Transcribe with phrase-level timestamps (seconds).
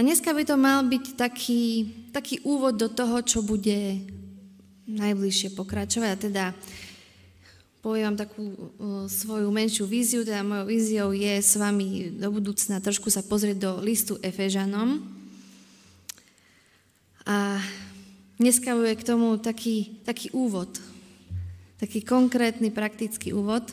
[0.00, 4.00] A dneska by to mal byť taký, taký úvod do toho, čo bude
[4.88, 6.08] najbližšie pokračovať.
[6.08, 6.44] A teda
[7.84, 12.80] poviem vám takú uh, svoju menšiu víziu, teda mojou víziou je s vami do budúcna
[12.80, 15.04] trošku sa pozrieť do listu Efežanom.
[17.28, 17.60] A
[18.40, 20.80] dneska bude k tomu taký, taký úvod,
[21.76, 23.68] taký konkrétny, praktický úvod.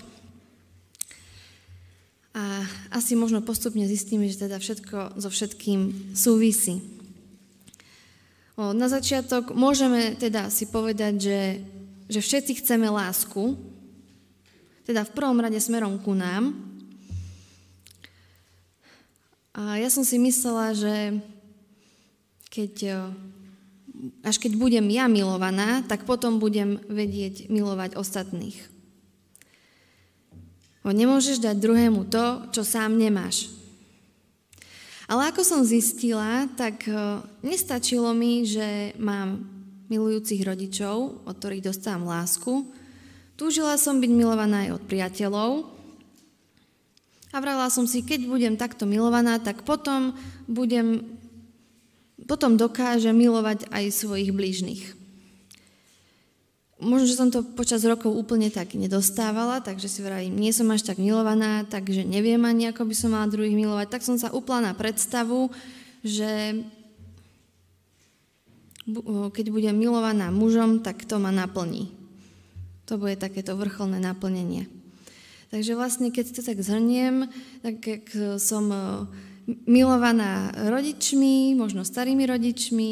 [2.38, 2.61] A
[2.93, 6.86] asi možno postupne zistíme, že teda všetko so všetkým súvisí.
[8.54, 11.41] O, na začiatok môžeme teda si povedať, že,
[12.05, 13.57] že všetci chceme lásku,
[14.86, 16.54] teda v prvom rade smerom ku nám.
[19.57, 21.18] A ja som si myslela, že
[22.54, 23.01] keď,
[24.21, 28.76] až keď budem ja milovaná, tak potom budem vedieť milovať ostatných.
[30.87, 33.52] Bo nemôžeš dať druhému to, čo sám nemáš.
[35.03, 39.43] Ale ako som zistila, tak e, nestačilo mi, že mám
[39.91, 42.71] milujúcich rodičov, od ktorých dostávam lásku.
[43.35, 45.52] Túžila som byť milovaná aj od priateľov.
[47.35, 50.15] A vrala som si, keď budem takto milovaná, tak potom
[50.47, 51.03] budem,
[52.31, 54.96] potom dokážem milovať aj svojich blížnych.
[56.78, 60.86] Možno, že som to počas rokov úplne tak nedostávala, takže si vravím, nie som až
[60.86, 63.89] tak milovaná, takže neviem ani, ako by som mala druhých milovať.
[63.89, 65.50] Tak som sa upla na predstavu,
[66.05, 66.61] že
[69.33, 71.89] keď budem milovaná mužom, tak to ma naplní.
[72.88, 74.70] To bude takéto vrcholné naplnenie.
[75.50, 77.28] Takže vlastne, keď to tak zhrniem,
[77.64, 77.83] tak
[78.39, 78.80] som e,
[79.64, 82.92] milovaná rodičmi, možno starými rodičmi,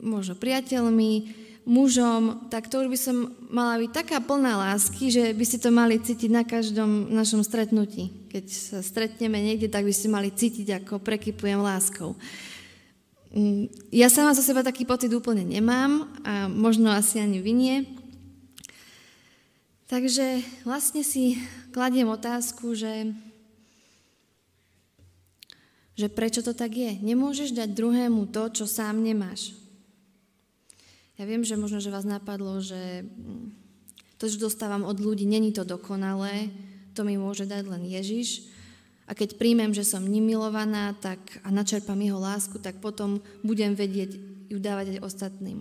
[0.00, 1.39] možno priateľmi,
[1.70, 5.70] mužom, tak to už by som mala byť taká plná lásky, že by ste to
[5.70, 8.10] mali cítiť na každom našom stretnutí.
[8.26, 12.18] Keď sa stretneme niekde, tak by ste mali cítiť, ako prekypujem láskou.
[13.30, 17.76] Mm, ja sama za seba taký pocit úplne nemám a možno asi ani vy nie.
[19.86, 21.38] Takže vlastne si
[21.70, 23.14] kladiem otázku, že,
[25.94, 26.98] že prečo to tak je.
[26.98, 29.59] Nemôžeš dať druhému to, čo sám nemáš.
[31.20, 33.52] Ja viem, že možno, že vás napadlo, že mm,
[34.16, 36.48] to, čo dostávam od ľudí, není to dokonalé,
[36.96, 38.48] to mi môže dať len Ježiš.
[39.04, 43.76] A keď príjmem, že som ním milovaná tak, a načerpám jeho lásku, tak potom budem
[43.76, 44.16] vedieť
[44.48, 45.60] ju dávať aj ostatným.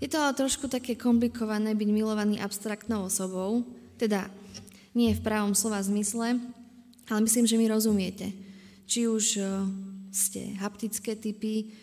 [0.00, 3.68] Je to ale trošku také komplikované byť milovaný abstraktnou osobou,
[4.00, 4.32] teda
[4.96, 6.40] nie v pravom slova zmysle,
[7.04, 8.32] ale myslím, že mi rozumiete.
[8.88, 9.44] Či už eh,
[10.08, 11.76] ste haptické typy,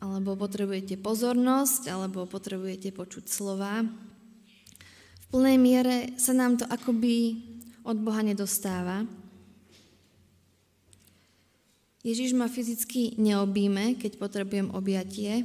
[0.00, 3.84] alebo potrebujete pozornosť, alebo potrebujete počuť slova.
[5.20, 7.36] V plnej miere sa nám to akoby
[7.84, 9.04] od Boha nedostáva.
[12.00, 15.44] Ježiš ma fyzicky neobíme, keď potrebujem objatie.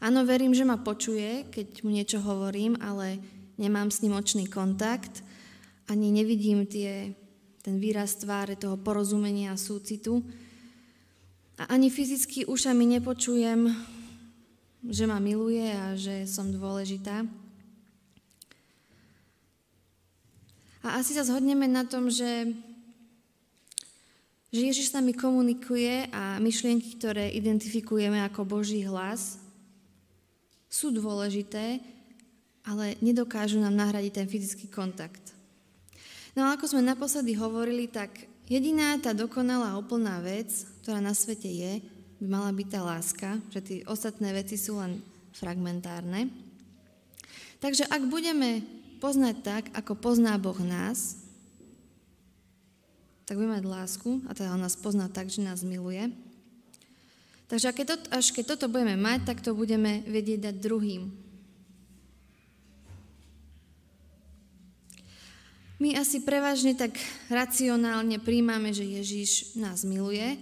[0.00, 3.20] Áno, verím, že ma počuje, keď mu niečo hovorím, ale
[3.60, 5.20] nemám s ním očný kontakt,
[5.84, 7.12] ani nevidím tie,
[7.60, 10.24] ten výraz tváre toho porozumenia a súcitu,
[11.60, 13.68] a ani fyzicky ušami nepočujem,
[14.88, 17.28] že ma miluje a že som dôležitá.
[20.80, 22.56] A asi sa zhodneme na tom, že,
[24.48, 29.36] že Ježiš s nami komunikuje a myšlienky, ktoré identifikujeme ako Boží hlas,
[30.72, 31.84] sú dôležité,
[32.64, 35.36] ale nedokážu nám nahradiť ten fyzický kontakt.
[36.32, 41.46] No a ako sme naposledy hovorili, tak Jediná tá dokonalá úplná vec, ktorá na svete
[41.46, 41.78] je,
[42.18, 44.98] by mala byť tá láska, že tie ostatné veci sú len
[45.30, 46.26] fragmentárne.
[47.62, 48.66] Takže ak budeme
[48.98, 51.14] poznať tak, ako pozná Boh nás,
[53.22, 56.10] tak budeme mať lásku, a teda on nás pozná tak, že nás miluje.
[57.46, 61.06] Takže keď to, až keď toto budeme mať, tak to budeme vedieť dať druhým.
[65.78, 66.98] My asi prevažne tak
[67.30, 70.34] racionálne príjmame, že Ježiš nás miluje,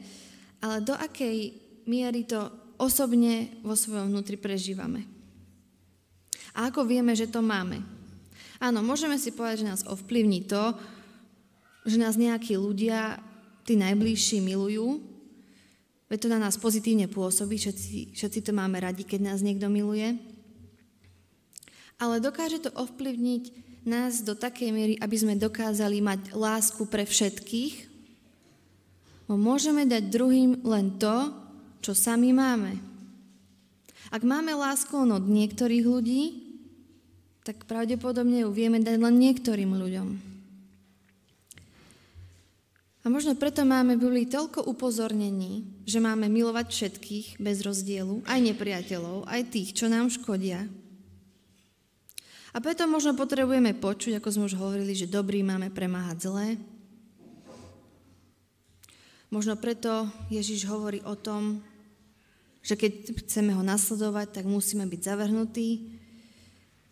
[0.59, 1.55] ale do akej
[1.87, 5.07] miery to osobne vo svojom vnútri prežívame.
[6.55, 7.83] A ako vieme, že to máme?
[8.59, 10.75] Áno, môžeme si povedať, že nás ovplyvní to,
[11.87, 13.23] že nás nejakí ľudia,
[13.63, 14.99] tí najbližší, milujú,
[16.11, 20.19] veď to na nás pozitívne pôsobí, všetci, všetci to máme radi, keď nás niekto miluje.
[21.99, 27.88] Ale dokáže to ovplyvniť nás do takej miery, aby sme dokázali mať lásku pre všetkých,
[29.37, 31.35] môžeme dať druhým len to,
[31.85, 32.81] čo sami máme.
[34.09, 36.23] Ak máme lásku od niektorých ľudí,
[37.45, 40.09] tak pravdepodobne ju vieme dať len niektorým ľuďom.
[43.05, 49.25] A možno preto máme v toľko upozornení, že máme milovať všetkých bez rozdielu, aj nepriateľov,
[49.25, 50.69] aj tých, čo nám škodia.
[52.53, 56.49] A preto možno potrebujeme počuť, ako sme už hovorili, že dobrý máme premáhať zlé.
[59.29, 61.61] Možno preto Ježiš hovorí o tom,
[62.65, 66.01] že keď chceme ho nasledovať, tak musíme byť zavrhnutí,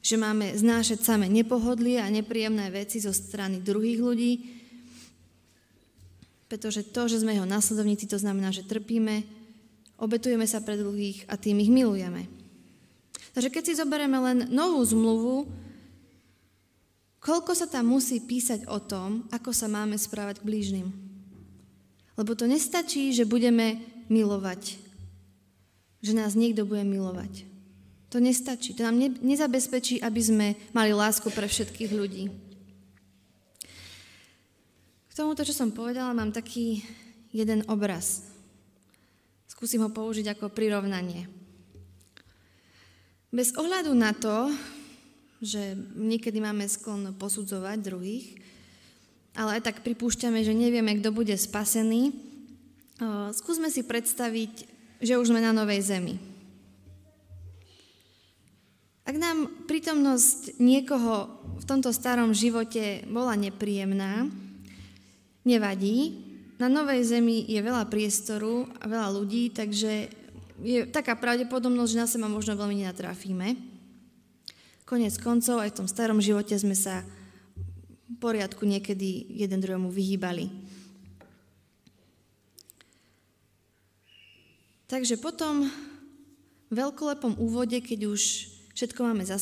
[0.04, 4.32] že máme znášať samé nepohodlie a nepríjemné veci zo strany druhých ľudí,
[6.46, 9.26] pretože to, že sme jeho následovníci, to znamená, že trpíme,
[9.98, 12.30] obetujeme sa pre druhých a tým ich milujeme.
[13.34, 15.50] Takže keď si zoberieme len novú zmluvu,
[17.18, 21.05] koľko sa tam musí písať o tom, ako sa máme správať k blížnym.
[22.16, 24.80] Lebo to nestačí, že budeme milovať.
[26.00, 27.44] Že nás niekto bude milovať.
[28.10, 28.72] To nestačí.
[28.76, 32.46] To nám nezabezpečí, aby sme mali lásku pre všetkých ľudí
[35.16, 36.84] tomuto, čo som povedala, mám taký
[37.32, 38.20] jeden obraz.
[39.48, 41.24] Skúsim ho použiť ako prirovnanie.
[43.32, 44.52] Bez ohľadu na to,
[45.40, 48.36] že niekedy máme sklon posudzovať druhých,
[49.36, 52.10] ale aj tak pripúšťame, že nevieme, kto bude spasený,
[53.36, 54.52] skúsme si predstaviť,
[55.04, 56.16] že už sme na Novej Zemi.
[59.06, 61.30] Ak nám prítomnosť niekoho
[61.60, 64.26] v tomto starom živote bola nepríjemná,
[65.46, 66.26] nevadí.
[66.58, 70.10] Na Novej Zemi je veľa priestoru a veľa ľudí, takže
[70.64, 73.76] je taká pravdepodobnosť, že na seba možno veľmi nenatrafíme.
[74.88, 77.04] Konec koncov, aj v tom starom živote sme sa
[78.18, 80.48] poriadku niekedy jeden druhému vyhýbali.
[84.86, 85.66] Takže potom
[86.70, 88.22] v veľkolepom úvode, keď už
[88.74, 89.38] všetko máme za,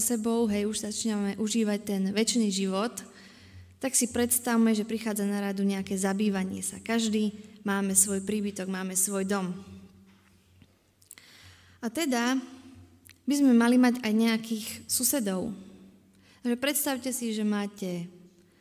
[0.00, 2.92] sebou, hej, už začíname užívať ten väčší život–
[3.78, 6.82] tak si predstavme, že prichádza na radu nejaké zabývanie sa.
[6.82, 7.30] Každý
[7.62, 9.54] máme svoj príbytok, máme svoj dom.
[11.78, 12.42] A teda
[13.22, 15.54] by sme mali mať aj nejakých susedov.
[16.42, 18.06] Takže predstavte si, že máte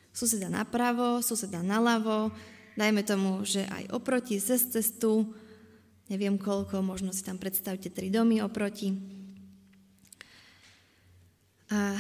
[0.09, 2.33] suseda napravo, suseda naľavo,
[2.73, 5.29] dajme tomu, že aj oproti, cez cestu,
[6.09, 8.97] neviem koľko, možno si tam predstavte tri domy oproti.
[11.69, 11.99] A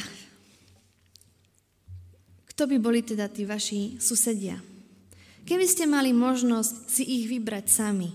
[2.53, 4.57] kto by boli teda tí vaši susedia?
[5.45, 8.09] Keby ste mali možnosť si ich vybrať sami,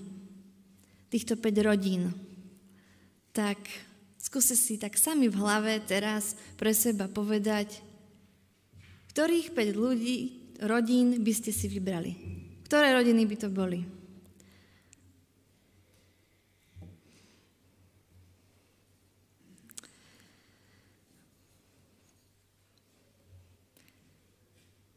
[1.13, 2.11] týchto 5 rodín,
[3.37, 3.61] tak
[4.23, 7.83] skúste si tak sami v hlave teraz pre seba povedať,
[9.11, 10.17] ktorých 5 ľudí,
[10.63, 12.15] rodín by ste si vybrali.
[12.71, 13.83] Ktoré rodiny by to boli?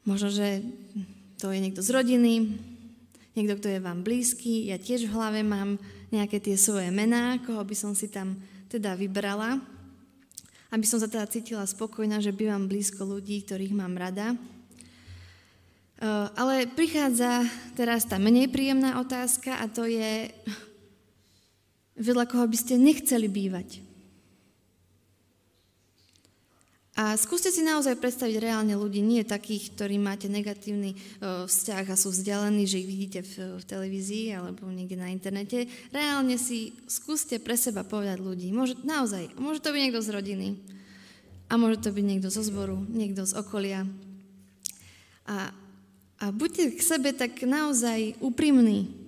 [0.06, 0.62] Možno, že
[1.42, 2.62] to je niekto z rodiny,
[3.34, 4.70] niekto, kto je vám blízky.
[4.70, 5.82] Ja tiež v hlave mám
[6.14, 8.38] nejaké tie svoje mená, koho by som si tam
[8.70, 9.62] teda vybrala,
[10.74, 14.34] aby som sa teda cítila spokojná, že bývam blízko ľudí, ktorých mám rada.
[14.34, 14.38] E,
[16.36, 17.48] ale prichádza
[17.80, 20.30] teraz tá menej príjemná otázka a to je,
[21.96, 23.95] vedľa koho by ste nechceli bývať.
[26.96, 32.16] A skúste si naozaj predstaviť reálne ľudí, nie takých, ktorí máte negatívny vzťah a sú
[32.16, 35.68] vzdialení, že ich vidíte v, v televízii alebo niekde na internete.
[35.92, 38.48] Reálne si skúste pre seba povedať ľudí.
[38.56, 40.48] Môže, naozaj, môže to byť niekto z rodiny
[41.52, 43.84] a môže to byť niekto zo zboru, niekto z okolia.
[45.28, 45.52] A,
[46.24, 49.05] a buďte k sebe tak naozaj úprimní,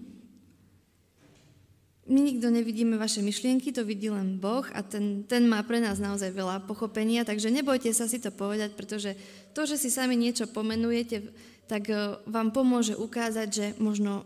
[2.07, 5.99] my nikto nevidíme vaše myšlienky, to vidí len Boh a ten, ten má pre nás
[5.99, 9.11] naozaj veľa pochopenia, takže nebojte sa si to povedať, pretože
[9.51, 11.27] to, že si sami niečo pomenujete,
[11.67, 14.23] tak e, vám pomôže ukázať, že možno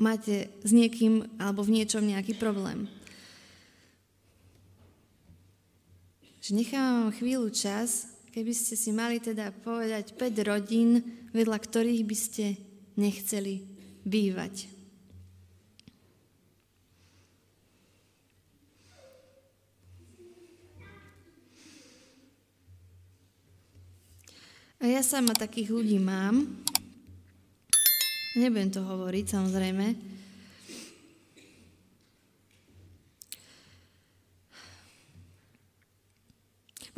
[0.00, 2.88] máte s niekým alebo v niečom nejaký problém.
[6.40, 11.04] Že nechávam vám chvíľu čas, keby ste si mali teda povedať 5 rodín,
[11.36, 12.56] vedľa ktorých by ste
[12.96, 13.68] nechceli
[14.08, 14.71] bývať.
[24.82, 26.42] A ja sama takých ľudí mám.
[28.34, 29.94] Nebudem to hovoriť, samozrejme.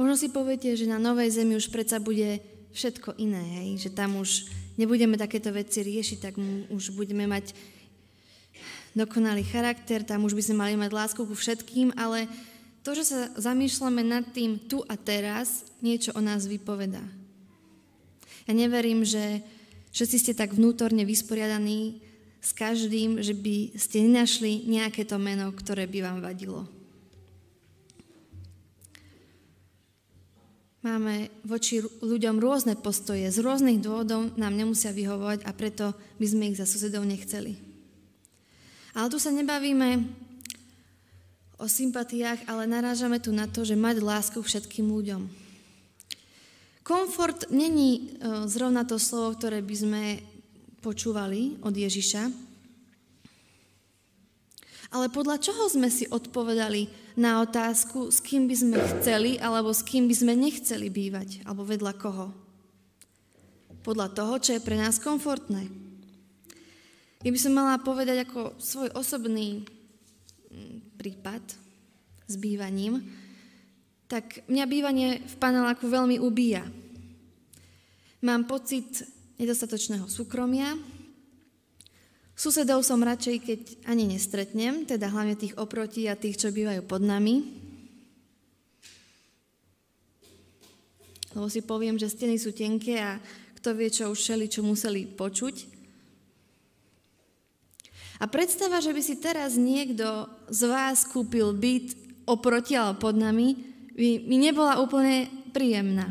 [0.01, 2.41] Možno si poviete, že na Novej Zemi už predsa bude
[2.73, 3.85] všetko iné, hej?
[3.85, 4.49] že tam už
[4.81, 6.41] nebudeme takéto veci riešiť, tak
[6.73, 7.53] už budeme mať
[8.97, 12.33] dokonalý charakter, tam už by sme mali mať lásku ku všetkým, ale
[12.81, 17.05] to, že sa zamýšľame nad tým tu a teraz, niečo o nás vypovedá.
[18.45, 19.41] Ja neverím, že
[19.95, 22.03] Všetci ste tak vnútorne vysporiadaní
[22.43, 26.67] s každým, že by ste nenašli nejaké to meno, ktoré by vám vadilo.
[30.83, 36.51] Máme voči ľuďom rôzne postoje, z rôznych dôvodov nám nemusia vyhovovať a preto by sme
[36.53, 37.57] ich za susedov nechceli.
[38.99, 40.05] Ale tu sa nebavíme
[41.57, 45.44] o sympatiách, ale narážame tu na to, že mať lásku všetkým ľuďom.
[46.85, 48.01] Komfort není e,
[48.45, 50.03] zrovna to slovo, ktoré by sme
[50.85, 52.29] počúvali od Ježiša,
[54.95, 56.87] ale podľa čoho sme si odpovedali
[57.19, 61.67] na otázku, s kým by sme chceli alebo s kým by sme nechceli bývať, alebo
[61.67, 62.31] vedľa koho?
[63.83, 65.67] Podľa toho, čo je pre nás komfortné.
[67.25, 69.65] Keby som mala povedať ako svoj osobný
[70.53, 71.43] mm, prípad
[72.29, 73.01] s bývaním,
[74.09, 76.65] tak mňa bývanie v paneláku veľmi ubíja.
[78.25, 79.05] Mám pocit
[79.37, 80.77] nedostatočného súkromia,
[82.35, 86.99] Susedov som radšej, keď ani nestretnem, teda hlavne tých oproti a tých, čo bývajú pod
[86.99, 87.47] nami.
[91.31, 93.23] Lebo si poviem, že steny sú tenké a
[93.63, 95.71] kto vie, čo už šeli, čo museli počuť.
[98.19, 101.95] A predstava, že by si teraz niekto z vás kúpil byt
[102.27, 106.11] oproti alebo pod nami, mi nebola úplne príjemná.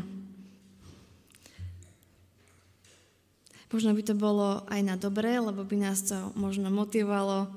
[3.74, 7.50] Možno by to bolo aj na dobré, lebo by nás to možno motivovalo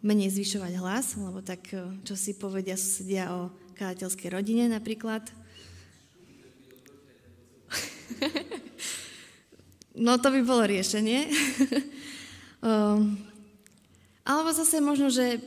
[0.00, 1.74] menej zvyšovať hlas, lebo tak,
[2.06, 5.26] čo si povedia susedia o kazateľskej rodine napríklad.
[10.06, 11.28] no to by bolo riešenie.
[14.28, 15.42] Alebo zase možno, že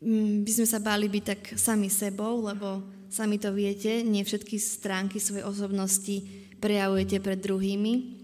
[0.00, 2.80] by sme sa báli byť tak sami sebou, lebo
[3.12, 6.24] sami to viete, nie všetky stránky svojej osobnosti
[6.56, 8.20] prejavujete pred druhými.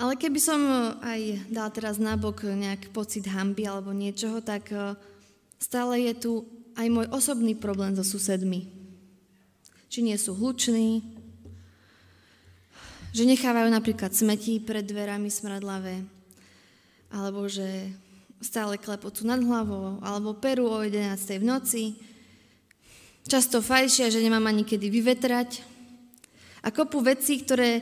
[0.00, 1.20] Ale keby som e, aj
[1.52, 4.96] dal teraz nabok nejaký pocit hamby alebo niečoho, tak e,
[5.60, 6.32] stále je tu
[6.72, 8.64] aj môj osobný problém so susedmi.
[9.92, 11.04] Či nie sú hluční,
[13.12, 16.00] že nechávajú napríklad smetí pred dverami smradlavé,
[17.12, 17.92] alebo že
[18.40, 21.40] stále klepocú nad hlavou, alebo perú o 11.
[21.40, 21.84] v noci,
[23.28, 25.70] často fajšia, že nemám ani kedy vyvetrať,
[26.60, 27.80] a kopu vecí, ktoré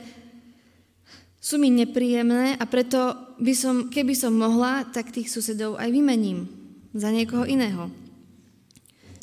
[1.39, 6.47] sú mi nepríjemné a preto by som, keby som mohla, tak tých susedov aj vymením
[6.91, 7.91] za niekoho iného,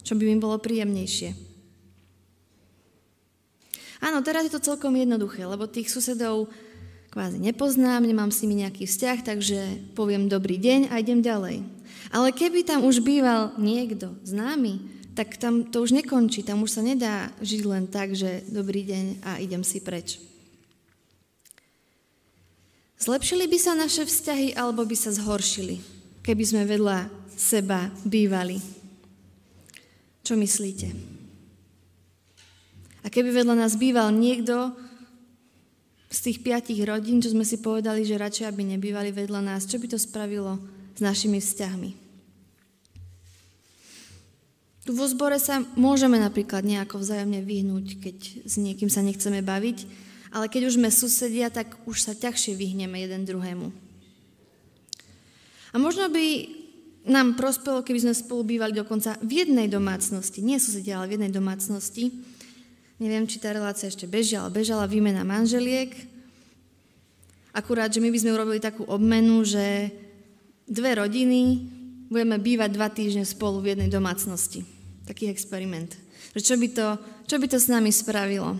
[0.01, 1.37] čo by mi bolo príjemnejšie.
[4.05, 6.53] Áno, teraz je to celkom jednoduché, lebo tých susedov
[7.17, 11.65] kvázi nepoznám, nemám s nimi nejaký vzťah, takže poviem dobrý deň a idem ďalej.
[12.13, 14.85] Ale keby tam už býval niekto známy,
[15.17, 19.05] tak tam to už nekončí, tam už sa nedá žiť len tak, že dobrý deň
[19.25, 20.21] a idem si preč.
[23.01, 25.81] Zlepšili by sa naše vzťahy alebo by sa zhoršili,
[26.21, 28.61] keby sme vedľa seba bývali?
[30.21, 30.93] Čo myslíte?
[33.01, 34.77] A keby vedľa nás býval niekto
[36.07, 39.83] z tých piatich rodín, čo sme si povedali, že radšej aby nebývali vedľa nás, čo
[39.83, 40.59] by to spravilo
[40.95, 41.91] s našimi vzťahmi?
[44.87, 50.07] Tu vo zbore sa môžeme napríklad nejako vzájomne vyhnúť, keď s niekým sa nechceme baviť,
[50.31, 53.75] ale keď už sme susedia, tak už sa ťažšie vyhneme jeden druhému.
[55.75, 56.25] A možno by
[57.07, 61.33] nám prospelo, keby sme spolu bývali dokonca v jednej domácnosti, nie susedia, ale v jednej
[61.35, 62.15] domácnosti.
[62.97, 65.93] Neviem, či tá relácia ešte bežala, bežala výmena manželiek.
[67.53, 69.93] Akurát, že my by sme urobili takú obmenu, že
[70.65, 71.61] dve rodiny
[72.09, 74.65] budeme bývať dva týždne spolu v jednej domácnosti
[75.07, 75.95] taký experiment.
[76.37, 76.87] Čo by, to,
[77.25, 78.59] čo by to s nami spravilo?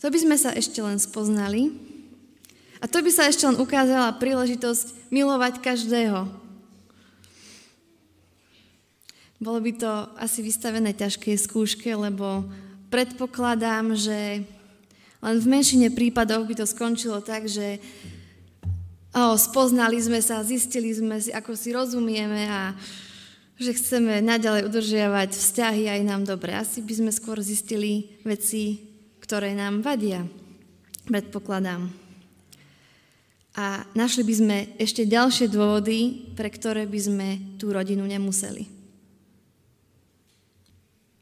[0.00, 1.74] To by sme sa ešte len spoznali
[2.78, 6.39] a to by sa ešte len ukázala príležitosť milovať každého.
[9.40, 12.44] Bolo by to asi vystavené ťažkej skúške, lebo
[12.92, 14.44] predpokladám, že
[15.24, 17.80] len v menšine prípadov by to skončilo tak, že
[19.16, 22.76] oh, spoznali sme sa, zistili sme si, ako si rozumieme a
[23.56, 26.52] že chceme naďalej udržiavať vzťahy aj nám dobre.
[26.52, 28.92] Asi by sme skôr zistili veci,
[29.24, 30.24] ktoré nám vadia,
[31.08, 31.88] predpokladám.
[33.56, 38.79] A našli by sme ešte ďalšie dôvody, pre ktoré by sme tú rodinu nemuseli.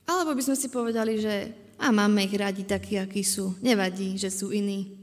[0.08, 3.54] Alebo by sme si povedali, že a máme ich radi takí, akí sú.
[3.62, 4.98] Nevadí, že sú iní.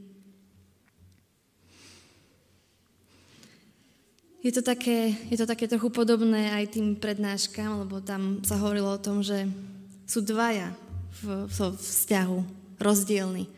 [4.44, 8.94] Je to, také, je to také trochu podobné aj tým prednáškam, lebo tam sa hovorilo
[8.94, 9.48] o tom, že
[10.06, 10.70] sú dvaja
[11.24, 12.38] v, v vzťahu
[12.78, 13.50] rozdielni.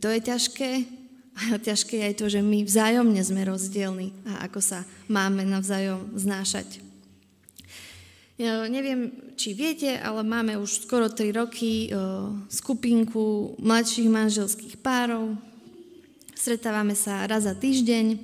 [0.00, 0.70] To je ťažké,
[1.36, 6.16] ale ťažké je aj to, že my vzájomne sme rozdielni a ako sa máme navzájom
[6.16, 6.91] znášať.
[8.40, 11.92] Neviem, či viete, ale máme už skoro 3 roky
[12.48, 15.36] skupinku mladších manželských párov.
[16.32, 18.18] Stretávame sa raz za týždeň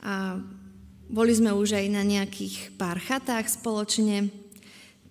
[0.00, 0.40] a
[1.10, 4.32] boli sme už aj na nejakých pár chatách spoločne.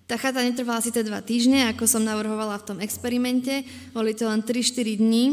[0.08, 4.40] Tá chata netrvala síce dva týždne, ako som navrhovala v tom experimente, boli to len
[4.42, 5.24] 3-4 dní,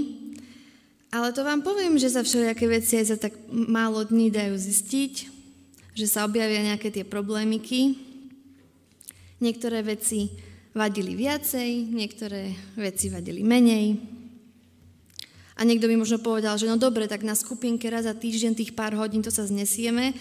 [1.10, 5.14] ale to vám poviem, že za všelijaké veci aj za tak málo dní dajú zistiť,
[5.96, 7.96] že sa objavia nejaké tie problémiky.
[9.40, 10.28] Niektoré veci
[10.76, 13.96] vadili viacej, niektoré veci vadili menej.
[15.56, 18.76] A niekto by možno povedal, že no dobre, tak na skupinke raz za týždeň tých
[18.76, 20.12] pár hodín to sa znesieme,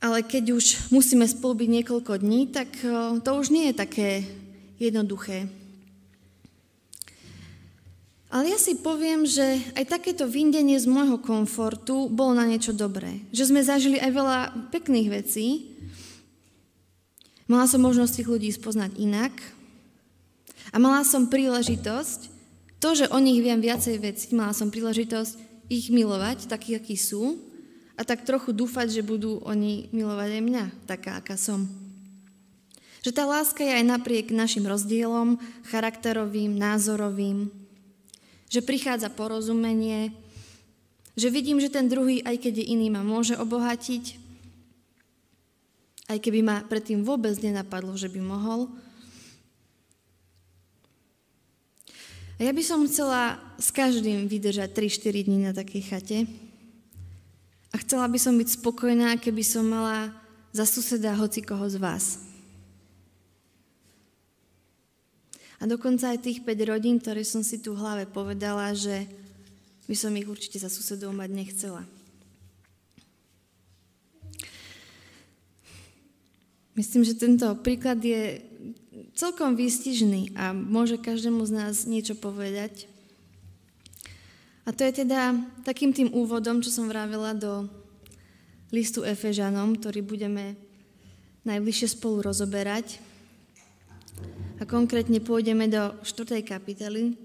[0.00, 4.24] ale keď už musíme spolu byť niekoľko dní, tak eh, to už nie je také
[4.80, 5.59] jednoduché.
[8.30, 13.26] Ale ja si poviem, že aj takéto vyndenie z môjho komfortu bolo na niečo dobré.
[13.34, 14.38] Že sme zažili aj veľa
[14.70, 15.74] pekných vecí.
[17.50, 19.34] Mala som možnosť tých ľudí spoznať inak.
[20.70, 22.30] A mala som príležitosť,
[22.78, 27.34] to, že o nich viem viacej veci, mala som príležitosť ich milovať, takí, akí sú,
[27.98, 31.68] a tak trochu dúfať, že budú oni milovať aj mňa, taká, aká som.
[33.02, 35.36] Že tá láska je aj napriek našim rozdielom,
[35.68, 37.59] charakterovým, názorovým,
[38.50, 40.10] že prichádza porozumenie,
[41.14, 44.18] že vidím, že ten druhý, aj keď je iný, ma môže obohatiť,
[46.10, 48.66] aj keby ma predtým vôbec nenapadlo, že by mohol.
[52.42, 56.18] A ja by som chcela s každým vydržať 3-4 dní na takej chate,
[57.70, 60.10] a chcela by som byť spokojná, keby som mala
[60.50, 62.29] za suseda hoci koho z vás.
[65.60, 69.04] A dokonca aj tých 5 rodín, ktoré som si tu v hlave povedala, že
[69.84, 71.84] by som ich určite za susedov mať nechcela.
[76.72, 78.40] Myslím, že tento príklad je
[79.12, 82.88] celkom výstižný a môže každému z nás niečo povedať.
[84.64, 87.68] A to je teda takým tým úvodom, čo som vravila do
[88.72, 90.56] listu Efežanom, ktorý budeme
[91.44, 93.09] najbližšie spolu rozoberať.
[94.60, 96.44] A konkrétne pôjdeme do 4.
[96.44, 97.16] kapitoly.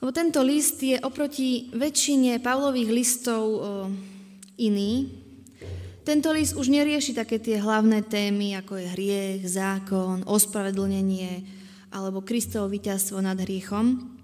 [0.00, 3.44] Lebo tento list je oproti väčšine Pavlových listov
[4.56, 5.12] iný.
[6.08, 11.44] Tento list už nerieši také tie hlavné témy, ako je hriech, zákon, ospravedlnenie
[11.92, 14.16] alebo Kristovo víťazstvo nad hriechom.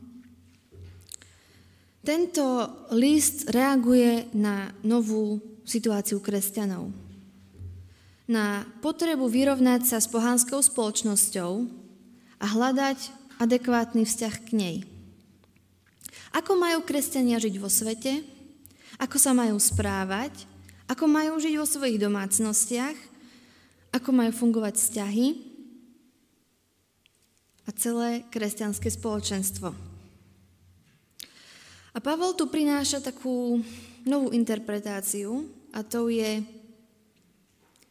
[2.00, 6.88] Tento list reaguje na novú situáciu kresťanov.
[8.32, 11.81] Na potrebu vyrovnať sa s pohanskou spoločnosťou
[12.42, 12.98] a hľadať
[13.38, 14.76] adekvátny vzťah k nej.
[16.34, 18.26] Ako majú kresťania žiť vo svete?
[18.98, 20.50] Ako sa majú správať?
[20.90, 22.98] Ako majú žiť vo svojich domácnostiach?
[23.94, 25.26] Ako majú fungovať vzťahy?
[27.62, 29.70] A celé kresťanské spoločenstvo.
[31.92, 33.60] A Pavol tu prináša takú
[34.02, 36.40] novú interpretáciu a to je,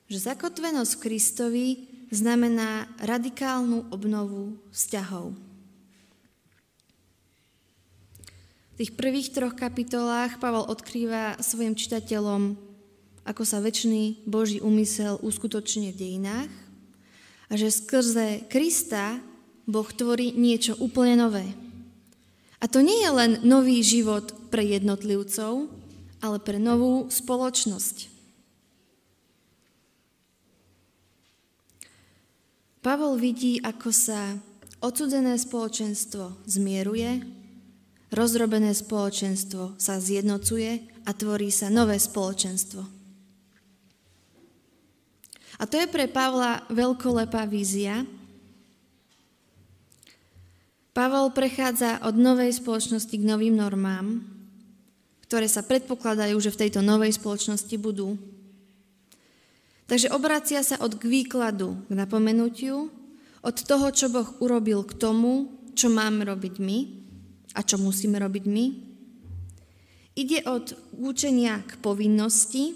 [0.10, 5.34] že zakotvenosť Kristovi znamená radikálnu obnovu vzťahov.
[8.72, 12.60] V tých prvých troch kapitolách Pavel odkrýva svojim čitateľom,
[13.24, 16.52] ako sa väčší Boží úmysel uskutočne v dejinách
[17.48, 19.18] a že skrze Krista
[19.66, 21.48] Boh tvorí niečo úplne nové–
[22.62, 25.66] a to nie je len nový život pre jednotlivcov,
[26.22, 28.11] ale pre novú spoločnosť.
[32.82, 34.42] Pavol vidí, ako sa
[34.82, 37.22] odsudzené spoločenstvo zmieruje,
[38.10, 42.82] rozrobené spoločenstvo sa zjednocuje a tvorí sa nové spoločenstvo.
[45.62, 48.02] A to je pre Pavla veľkolepá vízia,
[50.92, 54.20] Pavel prechádza od novej spoločnosti k novým normám,
[55.24, 58.20] ktoré sa predpokladajú, že v tejto novej spoločnosti budú.
[59.92, 62.88] Takže obracia sa od k výkladu, k napomenutiu,
[63.44, 66.80] od toho, čo Boh urobil k tomu, čo máme robiť my
[67.52, 68.66] a čo musíme robiť my.
[70.16, 72.72] Ide od účenia k povinnosti,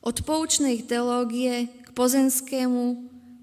[0.00, 2.82] od poučnej teológie k pozemskému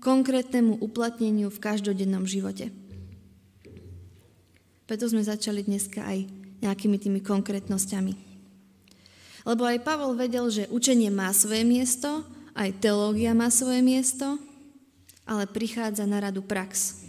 [0.02, 2.74] konkrétnemu uplatneniu v každodennom živote.
[4.90, 6.26] Preto sme začali dneska aj
[6.66, 8.33] nejakými tými konkrétnosťami.
[9.44, 12.24] Lebo aj Pavol vedel, že učenie má svoje miesto,
[12.56, 14.40] aj teológia má svoje miesto,
[15.28, 17.04] ale prichádza na radu prax.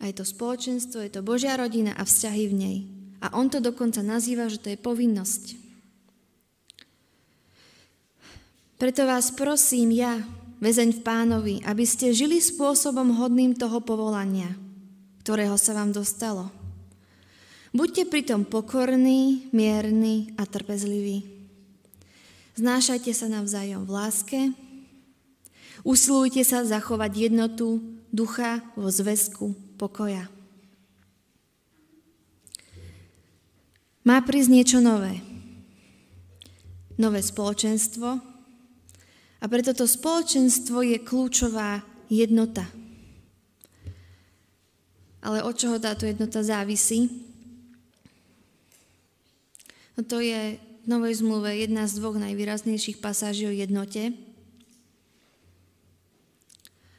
[0.00, 2.78] A je to spoločenstvo, je to Božia rodina a vzťahy v nej.
[3.24, 5.44] A on to dokonca nazýva, že to je povinnosť.
[8.76, 10.20] Preto vás prosím ja,
[10.60, 14.52] väzeň v pánovi, aby ste žili spôsobom hodným toho povolania,
[15.24, 16.52] ktorého sa vám dostalo.
[17.76, 21.28] Buďte pritom pokorní, mierni a trpezliví.
[22.56, 24.40] Znášajte sa navzájom v láske,
[25.84, 30.24] usilujte sa zachovať jednotu ducha vo zväzku pokoja.
[34.08, 35.20] Má prísť niečo nové.
[36.96, 38.08] Nové spoločenstvo.
[39.36, 42.64] A preto to spoločenstvo je kľúčová jednota.
[45.20, 47.25] Ale od čoho táto jednota závisí?
[49.96, 54.14] No to je v Novej zmluve jedna z dvoch najvýraznejších pasáží o jednote.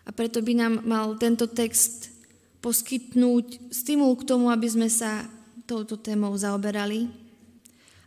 [0.03, 2.11] A preto by nám mal tento text
[2.59, 5.29] poskytnúť stimul k tomu, aby sme sa
[5.69, 7.07] touto témou zaoberali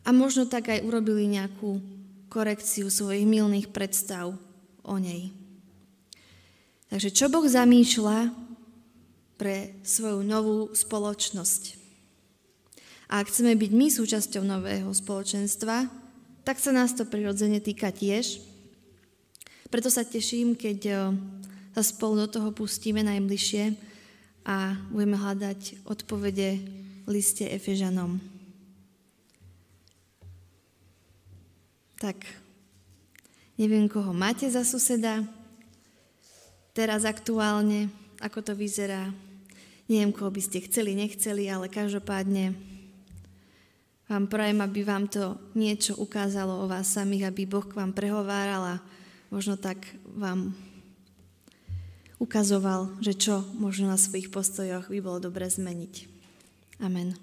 [0.04, 1.80] a možno tak aj urobili nejakú
[2.28, 4.32] korekciu svojich milných predstav
[4.84, 5.32] o nej.
[6.90, 8.34] Takže čo Boh zamýšľa
[9.40, 11.79] pre svoju novú spoločnosť?
[13.10, 15.90] A ak chceme byť my súčasťou nového spoločenstva,
[16.46, 18.38] tak sa nás to prirodzene týka tiež.
[19.66, 20.98] Preto sa teším, keď eh,
[21.74, 23.74] sa spolu do toho pustíme najbližšie
[24.46, 26.62] a budeme hľadať odpovede
[27.02, 28.22] v liste Efežanom.
[31.98, 32.16] Tak,
[33.60, 35.20] neviem, koho máte za suseda,
[36.72, 37.90] teraz aktuálne,
[38.22, 39.12] ako to vyzerá.
[39.90, 42.69] Neviem, koho by ste chceli, nechceli, ale každopádne
[44.10, 48.76] vám prajem, aby vám to niečo ukázalo o vás samých, aby Boh k vám prehováral
[48.76, 48.82] a
[49.30, 49.78] možno tak
[50.18, 50.50] vám
[52.18, 56.10] ukazoval, že čo možno na svojich postojoch by bolo dobre zmeniť.
[56.82, 57.14] Amen.